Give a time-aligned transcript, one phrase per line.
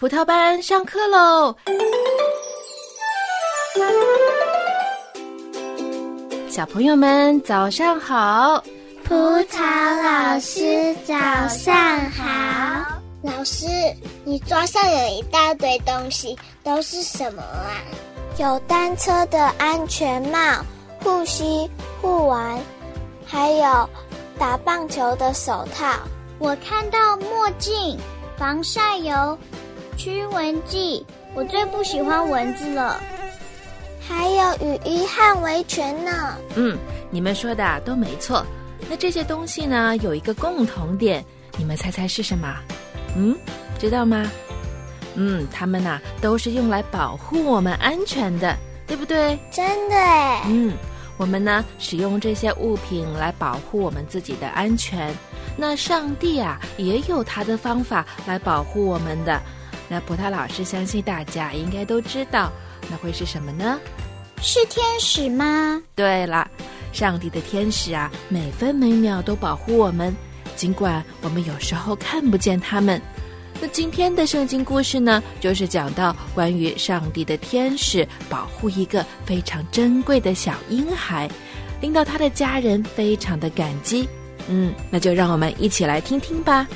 [0.00, 1.54] 葡萄班上课喽！
[6.48, 8.64] 小朋友们早上好，
[9.04, 9.60] 葡萄
[10.02, 11.14] 老师早
[11.48, 12.98] 上好。
[13.22, 13.66] 老师，
[14.24, 17.68] 你桌上有一大堆东西，都是什么啊？
[18.38, 20.38] 有单车的安全帽、
[21.04, 21.70] 护膝、
[22.00, 22.58] 护腕，
[23.26, 23.90] 还有
[24.38, 25.84] 打棒球的手套。
[26.38, 27.98] 我看到墨镜、
[28.38, 29.38] 防晒油、
[30.00, 31.04] 驱蚊剂。
[31.34, 32.98] 我最不喜欢蚊子了。
[34.00, 36.38] 还有雨衣和围裙呢。
[36.56, 36.78] 嗯，
[37.10, 38.42] 你们说的都没错。
[38.88, 41.22] 那这些东西呢，有一个共同点，
[41.58, 42.56] 你们猜猜是什么？
[43.14, 43.36] 嗯，
[43.78, 44.26] 知道吗？
[45.16, 48.56] 嗯，它们呐都是用来保护我们安全的，
[48.86, 49.38] 对不对？
[49.52, 49.96] 真的。
[50.46, 50.72] 嗯，
[51.18, 55.14] 我们呢使用这些物品来保护我们自己的安全。
[55.58, 59.38] 那上帝啊也有他的方法来保护我们的。
[59.90, 62.52] 那葡萄老师相信大家应该都知道，
[62.88, 63.78] 那会是什么呢？
[64.40, 65.82] 是天使吗？
[65.96, 66.48] 对了，
[66.92, 70.14] 上帝的天使啊，每分每秒都保护我们。
[70.54, 73.02] 尽管我们有时候看不见他们，
[73.60, 81.28] 那今天的圣经故事呢，就是讲到关于上帝的天使保护一个非常珍贵的小婴孩，
[81.80, 84.08] 令到他的家人非常的感激。
[84.48, 86.66] 嗯，那就让我们一起来听听吧。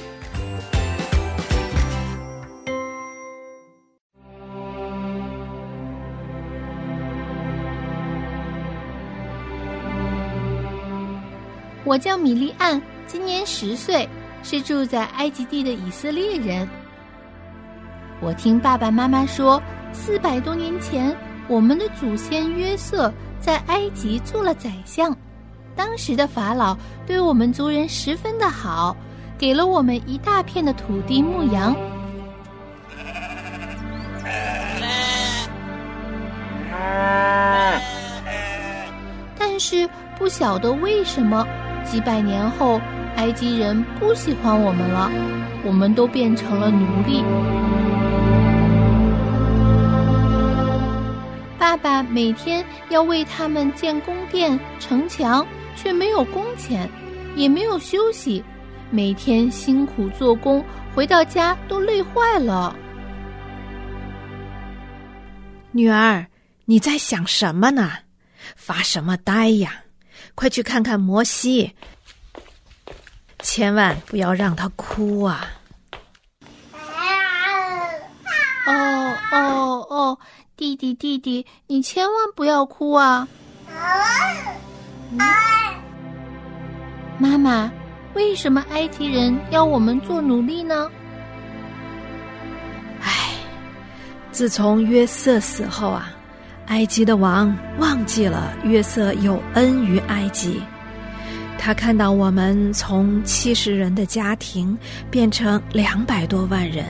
[11.85, 12.81] 我叫米利安。
[13.07, 14.09] 今年十岁，
[14.43, 16.67] 是住在埃及地的以色列人。
[18.21, 21.15] 我听爸爸妈妈说，四百多年前，
[21.47, 25.15] 我们的祖先约瑟在埃及做了宰相。
[25.77, 26.77] 当时的法老
[27.07, 28.97] 对我们族人十分的好，
[29.37, 31.77] 给了我们一大片的土地牧羊。
[39.39, 39.89] 但是
[40.19, 41.47] 不晓得为什么。
[41.85, 42.81] 几百年后，
[43.17, 45.11] 埃及人不喜欢我们了，
[45.65, 47.23] 我们都变成了奴隶。
[51.59, 55.47] 爸爸每天要为他们建宫殿、城墙，
[55.77, 56.89] 却没有工钱，
[57.37, 58.43] 也没有休息，
[58.91, 60.65] 每天辛苦做工，
[60.95, 62.75] 回到家都累坏了。
[65.71, 66.27] 女儿，
[66.65, 67.91] 你在想什么呢？
[68.57, 69.84] 发什么呆呀？
[70.35, 71.75] 快去看看摩西，
[73.41, 75.47] 千万不要让他哭啊！
[78.67, 80.19] 哦哦哦，
[80.57, 83.29] 弟弟弟弟，你千万不要哭啊！
[87.19, 87.71] 妈妈，
[88.15, 90.91] 为什么埃及人要我们做奴隶呢？
[93.01, 93.35] 唉，
[94.33, 96.11] 自从约瑟死后啊。
[96.67, 100.63] 埃及的王忘记了约瑟有恩于埃及，
[101.59, 104.77] 他看到我们从七十人的家庭
[105.11, 106.87] 变成两百多万人，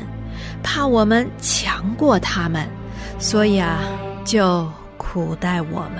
[0.63, 2.69] 怕我们强过他们，
[3.19, 3.81] 所以啊，
[4.25, 5.99] 就苦待我们。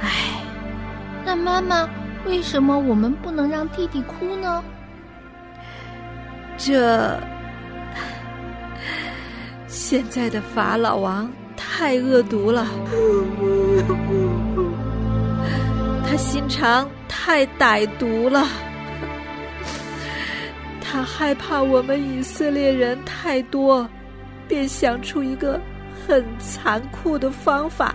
[0.00, 0.10] 唉，
[1.24, 1.88] 那妈妈，
[2.24, 4.62] 为什么我们不能让弟弟哭呢？
[6.56, 7.20] 这
[9.66, 11.28] 现在的法老王。
[11.56, 12.66] 太恶毒了，
[16.06, 18.46] 他心肠太歹毒了，
[20.80, 23.88] 他害怕我们以色列人太多，
[24.46, 25.60] 便想出一个
[26.06, 27.94] 很残酷的方法，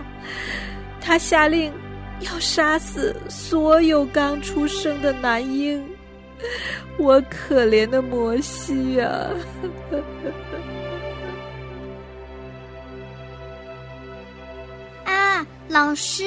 [1.00, 1.72] 他下令
[2.20, 5.82] 要杀死所有刚出生的男婴。
[6.98, 9.28] 我可怜的摩西呀！
[15.70, 16.24] 老师，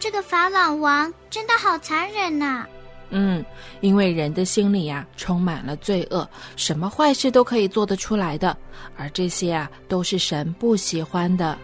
[0.00, 2.66] 这个法老王真的好残忍呐！
[3.10, 3.44] 嗯，
[3.80, 8.56] 因为人的心里呀充满了罪恶，什么坏事都可以做得出来的，
[8.96, 11.56] 而这些啊都是神不喜欢的。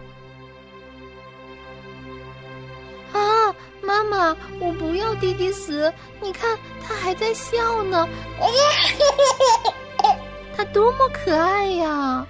[3.11, 5.91] 啊，妈妈，我不要弟弟死！
[6.21, 6.57] 你看
[6.87, 8.07] 他还在笑呢，
[10.55, 12.25] 他多么可爱呀！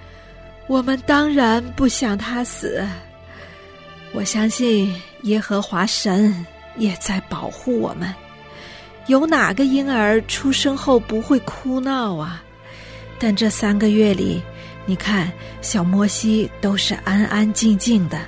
[0.66, 2.84] 我们当然不想他死。
[4.12, 6.44] 我相信耶和华神
[6.76, 8.12] 也在保护我们。
[9.06, 12.42] 有哪个婴儿出生后不会哭闹啊？
[13.18, 14.42] 但这三个月里，
[14.86, 15.30] 你看
[15.60, 18.18] 小摩西都是安安静静的，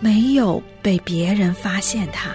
[0.00, 2.30] 没有被别人发现他。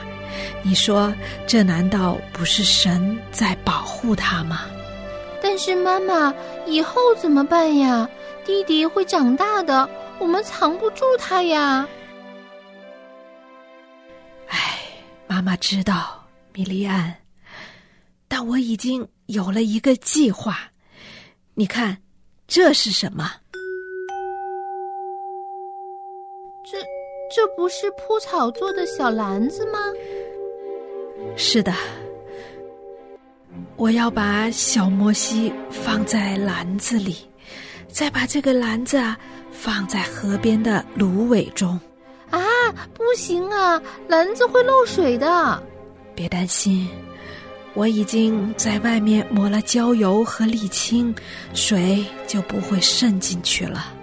[0.61, 1.13] 你说
[1.47, 4.61] 这难道不是神在保护他吗？
[5.41, 6.33] 但是妈妈，
[6.65, 8.07] 以后怎么办呀？
[8.45, 9.89] 弟弟会长大的，
[10.19, 11.87] 我们藏不住他呀。
[14.47, 14.79] 唉，
[15.27, 17.15] 妈妈知道，米莉安，
[18.27, 20.59] 但我已经有了一个计划。
[21.53, 21.97] 你看，
[22.47, 23.31] 这是什么？
[26.69, 26.77] 这
[27.33, 29.79] 这不是铺草做的小篮子吗？
[31.35, 31.73] 是的。
[33.75, 37.15] 我要把小摩西放在篮子里，
[37.87, 39.17] 再把这个篮子啊
[39.51, 41.79] 放在河边的芦苇中。
[42.67, 45.63] 啊，不行啊，篮子会漏水的。
[46.13, 46.89] 别担心，
[47.73, 51.13] 我已经在外面抹了焦油和沥青，
[51.53, 53.93] 水就不会渗进去了。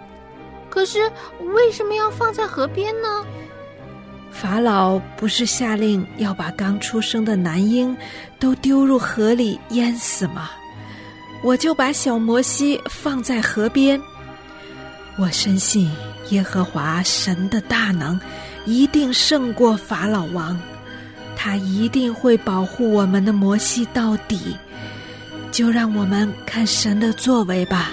[0.71, 1.11] 可是
[1.55, 3.25] 为什么要放在河边呢？
[4.31, 7.97] 法老不是下令要把刚出生的男婴
[8.41, 10.51] 都丢入河里淹死吗？
[11.43, 14.01] 我就把小摩西放在河边。
[15.17, 15.89] 我深信
[16.31, 18.19] 耶和华神的大能
[18.67, 20.59] 一定胜过法老王，
[21.37, 24.57] 他一定会保护我们的摩西到底。
[25.51, 27.91] 就让我们看神的作为吧。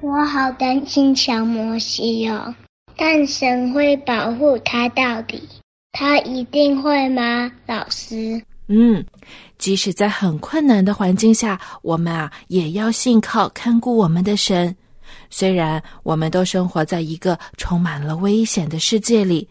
[0.00, 2.54] 我好担心小摩西哦，
[2.96, 5.42] 但神会保护他到底，
[5.90, 8.40] 他一定会吗，老师？
[8.68, 9.04] 嗯，
[9.58, 14.76] 即使在很困难的环境下，我们啊也要信靠看顾我们的神。
[15.30, 19.48] 虽然我们都生活在一个充满了危险的世界里，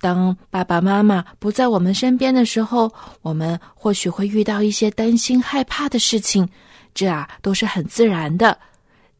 [0.00, 6.48] 当爸爸妈妈不在我们身边的时候，我们或许会遇到一些担心、害怕的事情，
[6.94, 8.56] 这啊都是很自然的。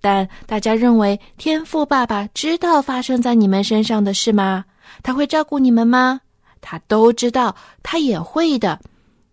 [0.01, 4.65] 但大家认为天赋爸爸知道发生在你们身上的事吗？
[5.03, 6.21] 他会照顾你们吗？
[6.61, 8.79] 他都知道，他也会的。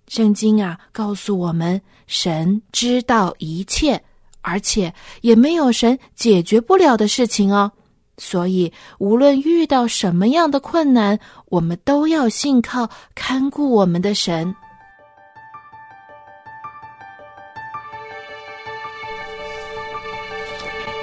[0.08, 4.00] 圣经啊，告诉我们，神知道一切，
[4.46, 7.72] 而且也没有神解决不了的事情哦。
[8.18, 14.56] 所以，无论遇到什么样的困难，我们都要信靠看顾我们的神。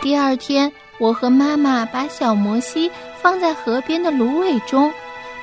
[0.00, 2.90] 第二天，我和妈妈把小摩西
[3.20, 4.90] 放在河边的芦苇中。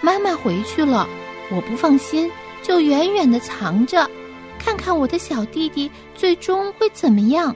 [0.01, 1.07] 妈妈回去了，
[1.51, 2.31] 我不放心，
[2.63, 4.09] 就远远的藏着，
[4.57, 7.55] 看看我的小弟弟最终会怎么样。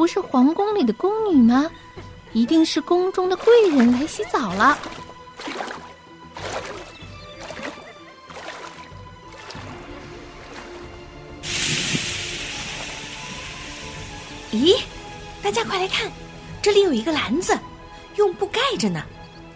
[0.00, 1.70] 不是皇宫里的宫女吗？
[2.32, 4.78] 一定是宫中的贵人来洗澡了。
[14.50, 14.74] 咦，
[15.42, 16.10] 大家快来看，
[16.62, 17.54] 这里有一个篮子，
[18.16, 19.02] 用布盖着呢。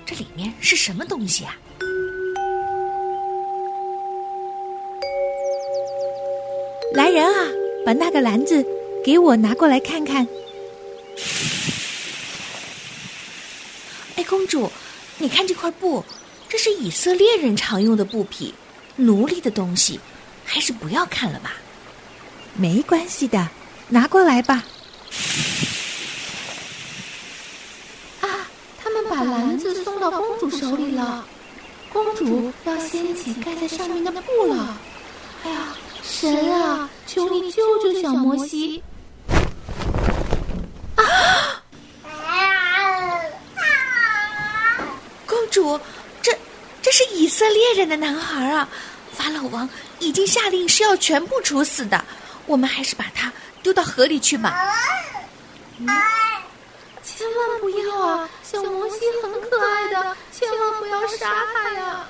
[0.04, 1.56] 这里面是什么东西啊？
[6.92, 7.46] 来人啊，
[7.86, 8.62] 把那个篮子。
[9.04, 10.26] 给我拿过来看看。
[14.16, 14.72] 哎，公主，
[15.18, 16.02] 你看这块布，
[16.48, 18.54] 这是以色列人常用的布匹，
[18.96, 20.00] 奴隶的东西，
[20.46, 21.52] 还是不要看了吧。
[22.54, 23.46] 没关系的，
[23.88, 24.64] 拿过来吧。
[28.22, 28.48] 啊，
[28.82, 31.26] 他们把篮子送到公主手里了，
[31.92, 34.80] 公主要掀起盖在上面的布了。
[35.44, 38.82] 哎呀，神啊，求你救救小摩西！
[45.50, 45.78] 主，
[46.20, 46.32] 这
[46.82, 48.68] 这是以色列人的男孩啊！
[49.12, 49.68] 法老王
[50.00, 52.04] 已经下令是要全部处死的，
[52.46, 54.52] 我们还是把他丢到河里去吧。
[55.78, 55.86] 嗯，
[57.04, 58.28] 千万不要啊！
[58.42, 62.04] 小摩西很可爱的，千万不要杀他呀！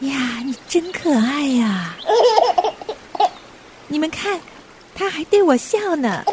[0.00, 1.94] 呀，你真可爱呀！
[3.88, 4.40] 你们看，
[4.94, 6.24] 他还对我笑呢。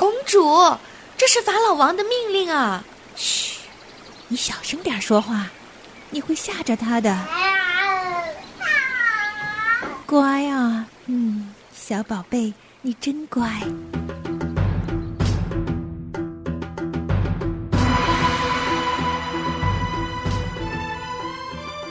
[0.00, 0.74] 公主，
[1.18, 2.82] 这是法老王的命令啊！
[3.16, 3.60] 嘘。
[4.28, 5.50] 你小声点说话，
[6.08, 7.14] 你会吓着他的。
[10.06, 13.46] 乖啊，嗯，小宝贝，你真乖。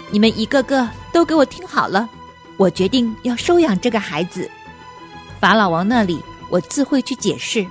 [0.09, 2.09] 你们一个个都给我听好了，
[2.57, 4.49] 我决定要收养这个孩子。
[5.39, 7.63] 法老王那里，我自会去解释，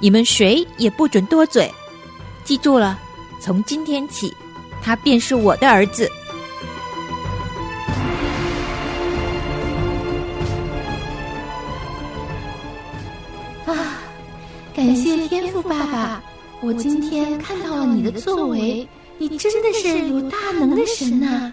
[0.00, 1.70] 你们谁也不准多嘴。
[2.44, 2.98] 记住了，
[3.40, 4.34] 从今天起，
[4.82, 6.10] 他便是我的儿子。
[13.66, 13.72] 啊，
[14.74, 16.22] 感谢天赋爸爸，
[16.60, 18.86] 我今天看到了你的作为，
[19.16, 21.50] 你真的是有大能的神呐！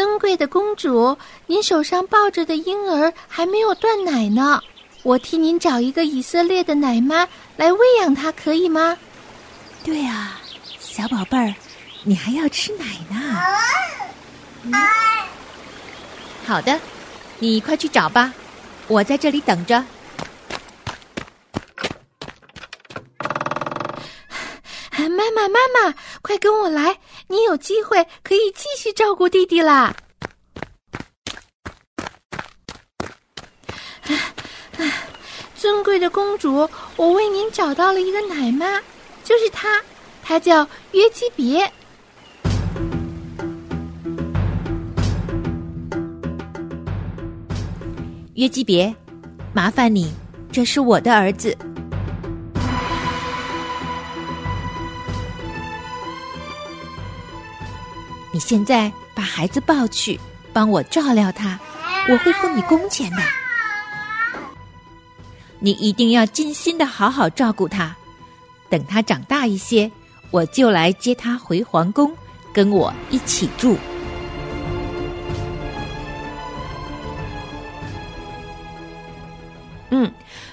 [0.00, 1.14] 尊贵的公主，
[1.44, 4.58] 您手上抱着的婴儿还没有断奶呢，
[5.02, 8.96] 我替您找一个以色列的奶妈来喂养他，可以吗？
[9.84, 10.40] 对啊，
[10.78, 11.54] 小宝贝儿，
[12.02, 13.38] 你还要吃奶呢。
[14.62, 14.72] 嗯、
[16.46, 16.80] 好的。
[17.38, 18.32] 你快去找吧，
[18.88, 19.84] 我在这里等着。
[24.96, 26.96] 妈妈，妈妈，快跟我来！
[27.30, 29.94] 你有机会可以继续照顾弟弟啦。
[35.54, 38.82] 尊贵的公主，我为您找到了一个奶妈，
[39.22, 39.80] 就是她，
[40.24, 41.72] 她叫约基别。
[48.34, 48.92] 约基别，
[49.52, 50.12] 麻烦你，
[50.50, 51.56] 这是我的儿子。
[58.40, 60.18] 你现在把孩子抱去，
[60.50, 61.60] 帮我照料他，
[62.08, 63.18] 我会付你工钱的。
[65.58, 67.94] 你一定要尽心的好好照顾他，
[68.70, 69.92] 等他长大一些，
[70.30, 72.10] 我就来接他回皇宫，
[72.50, 73.76] 跟我一起住。
[79.90, 80.10] 嗯，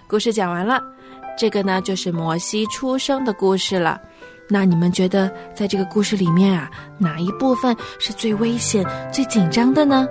[0.07, 0.83] 故事讲完了，
[1.39, 4.01] 这个呢就是摩西出生的故事了。
[4.49, 10.07] 那你们觉得在这个故事里面啊，哪一部分是最危险、最紧张的呢？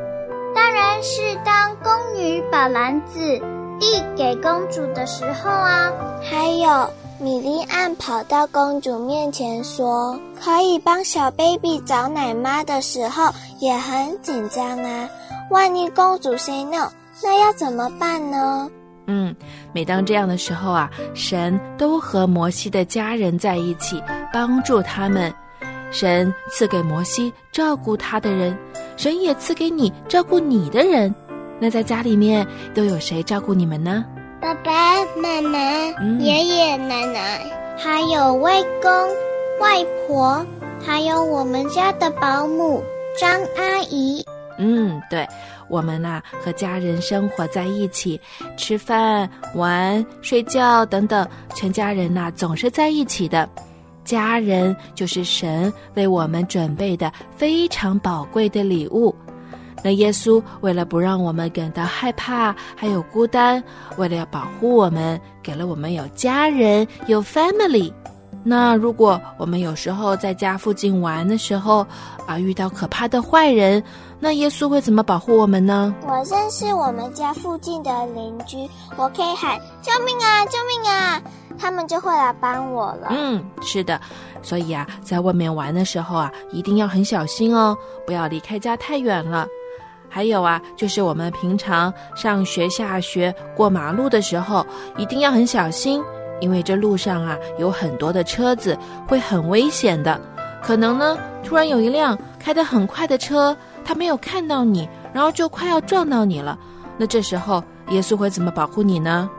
[0.54, 3.18] 当然是当宫女把篮子
[3.78, 5.92] 递给公主的时候啊。
[6.22, 15.08] 还有米莉安跑到公主面前说可以帮小 baby 找奶妈的时候，也很紧张啊。
[15.50, 16.90] 万一公主 say no，
[17.22, 18.68] 那要怎么办呢？
[19.06, 19.34] 嗯，
[19.72, 25.32] 每当这样的时候啊，神都和摩西的家人在一起，帮助他们。
[25.92, 28.56] 神赐给摩西照顾他的人，
[28.96, 31.14] 神也赐给你照顾你的人。
[31.58, 34.04] 那在家里面都有谁照顾你们呢？
[34.40, 34.72] 爸爸
[35.16, 35.58] 妈妈、
[36.18, 37.40] 爷爷奶奶，
[37.78, 38.90] 还有外公
[39.60, 40.44] 外婆，
[40.84, 42.82] 还有我们家的保姆
[43.18, 44.24] 张阿姨。
[44.58, 45.26] 嗯，对。
[45.68, 48.20] 我们呐，和家人生活在一起，
[48.56, 53.48] 吃饭、玩、睡觉等等，全家人呐总是在一起的。
[54.04, 59.14] 家人就是神为我们准备的非常宝贵的礼物。
[59.82, 63.62] 那耶稣为了不让我们感到害怕，还有孤单，
[63.98, 67.92] 为了要保护我们，给了我们有家人，有 family。
[68.48, 71.84] 那如果我们有时候在家附近玩的时候，
[72.28, 73.82] 啊，遇到可怕的坏人，
[74.20, 75.92] 那耶稣会怎么保护我们呢？
[76.06, 81.20] 我认识我们家附近的邻居，我可以喊救命啊，救命啊，
[81.58, 83.08] 他们就会来帮我了。
[83.10, 84.00] 嗯，是的，
[84.42, 87.76] 所以啊，在外面玩的时候啊，一定要很小心哦，
[88.06, 89.44] 不要离开家太远了。
[90.08, 94.64] 还有啊，就是我们平常上学、下学、过马路的时候，
[94.96, 96.00] 一定要很小心。
[96.40, 98.76] 因为这路上啊有很多的车子，
[99.06, 100.20] 会很危险的。
[100.62, 106.58] 可能呢，突然有一辆开得很快的车，他没有看到你，然后就快要撞到你了。
[106.98, 109.30] 那这时候，耶稣会怎么保护你呢？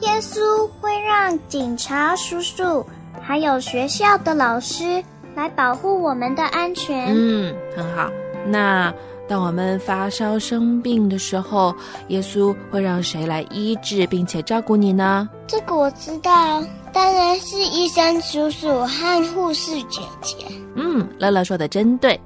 [0.00, 2.84] 耶稣会让警察叔叔
[3.20, 5.02] 还有学校的老师
[5.34, 7.06] 来保护我们的安全。
[7.08, 8.10] 嗯，很好。
[8.46, 8.92] 那。
[9.28, 11.74] 当我们发烧生病的时候，
[12.08, 15.28] 耶稣会让谁来医治并且照顾你呢？
[15.46, 20.36] 这个我知道，当然是医生叔叔和护士姐姐。
[20.76, 22.20] 嗯，乐乐说的真对，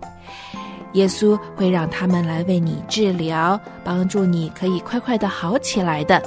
[0.92, 6.22] 耶稣会让他们来为你治疗，帮助你可以快快的好起来的。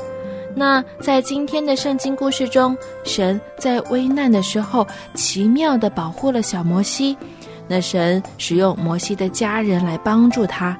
[0.56, 7.18] 那在今天的圣经故事中，神在危难的时候奇妙的保护了小摩西。
[7.67, 10.77] 那神使用摩西的家人来帮助他，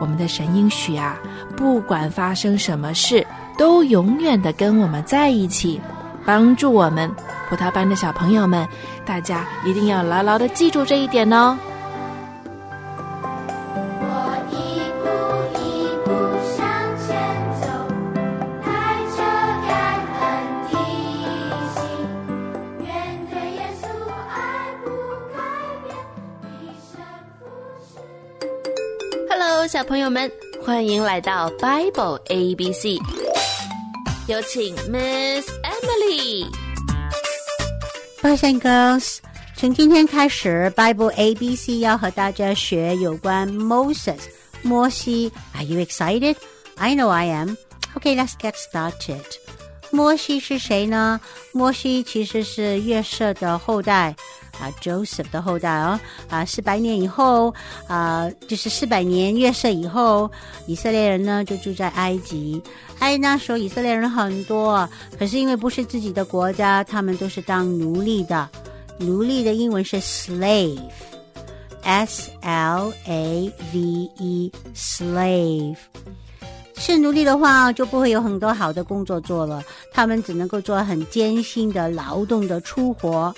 [0.00, 1.18] 我们的神应许啊，
[1.56, 3.26] 不管发生什么事，
[3.58, 5.80] 都永远的跟我们在一起，
[6.24, 7.10] 帮助我们。
[7.48, 8.66] 葡萄班的小朋友们，
[9.04, 11.58] 大家一定要牢牢的记住这一点哦。
[29.66, 32.98] 小朋友们，欢迎来到 Bible A B C。
[34.26, 36.46] 有请 Miss Emily。
[38.20, 39.18] Boys and girls，
[39.56, 44.18] 从今天开始，Bible A B C 要和大家学有关 Moses
[44.62, 45.32] 摩西。
[45.54, 46.36] Are you excited?
[46.76, 47.56] I know I am.
[47.94, 49.22] OK, let's get started.
[49.90, 51.20] 摩西是谁呢？
[51.52, 54.16] 摩西其实是约瑟的后代。
[54.60, 57.54] 啊，Joseph 的后代哦，啊，四百年以后，
[57.86, 60.30] 啊，就是四百年月色以后，
[60.66, 62.62] 以色列人呢就住在埃及。
[62.98, 68.48] 哎，那时候以色列人很多，可是因为不是自己的国家，他们都是当奴隶的。
[68.98, 70.70] 奴隶的英文是 slave，S
[72.42, 73.80] L A V
[74.18, 75.76] E，slave。
[76.76, 83.34] 是奴隶的话，就不会有很多好的工作做了，他们只能够做很艰辛的劳动的粗活。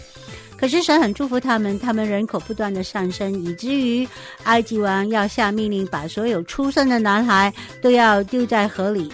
[0.59, 4.07] 可是神很祝福他们，他们人口不断的上升，以至于
[4.43, 7.51] 埃及王要下命令，把所有出生的男孩
[7.81, 9.11] 都要丢在河里。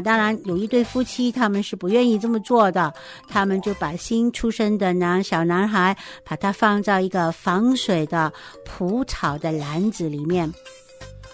[0.00, 2.92] 当然有一对夫妻，他们是不愿意这么做的，
[3.28, 8.32] 他们就把新出生的男小男孩，把他放在一个防水的
[8.64, 10.52] 蒲草的篮子里面。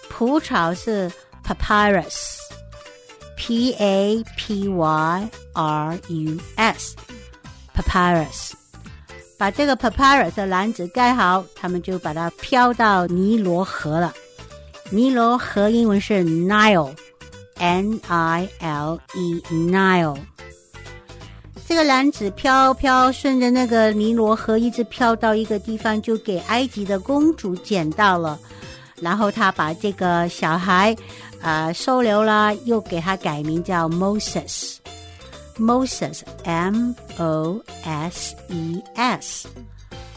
[0.09, 1.11] 蒲草是
[1.45, 8.53] papyrus，p a p y r u s，papyrus。
[9.35, 14.13] 把这个 papyrus 的篮子盖好，他们就把它飘到尼罗河了。
[14.89, 16.95] 尼罗河英文是 Nile。
[17.57, 20.17] N I L E Nile，
[21.67, 28.37] 这个篮子飘飘顺着那个尼罗河一直飘到一个地方，就给埃及的公主捡到了。
[29.01, 30.95] 然后他把这个小孩
[31.41, 34.77] 啊收留了，又给他改名叫 Moses。
[35.57, 39.47] Moses M O S E S。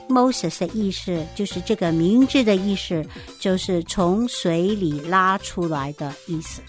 [0.09, 3.05] Moses 的意思就是这个名字的意思，
[3.41, 6.63] 就是从水里拉出来的意思。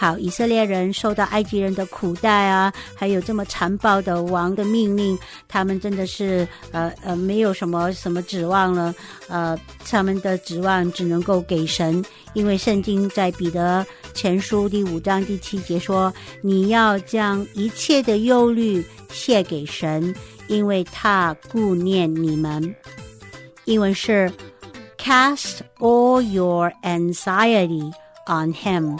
[0.00, 8.94] 好，以色列人受到埃及人的苦待啊，还有这么残暴的王的命令，他们真的是呃呃没有什么什么指望了，
[9.26, 12.00] 呃，他们的指望只能够给神，
[12.32, 13.84] 因为圣经在彼得
[14.14, 20.14] 前书第五章第七节说：“你要将一切的忧虑卸给神，
[20.46, 22.72] 因为他顾念你们。”
[23.66, 24.32] 英文是
[24.96, 27.92] “Cast all your anxiety
[28.28, 28.96] on Him”。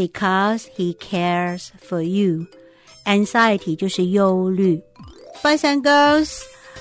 [0.00, 2.46] Because he cares for you,
[3.06, 4.82] anxiety 就是忧虑。
[5.42, 6.40] Boys and girls，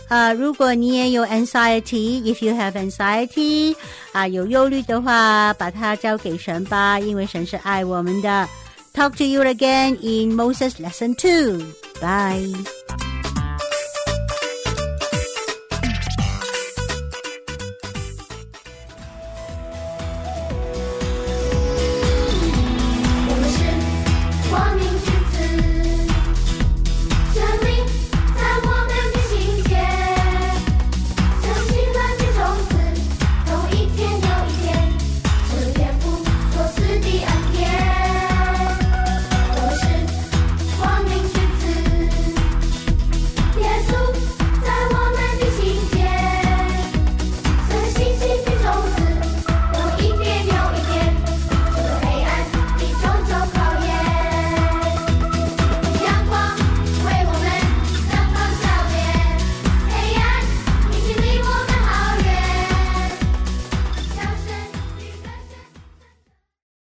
[0.10, 3.76] 啊，如果你也有 anxiety，if you have anxiety，
[4.12, 8.50] 啊，有忧虑的话，把它交给神吧，因为神是爱我们的。
[8.94, 11.64] Talk to you again in Moses lesson two.
[12.02, 12.54] Bye.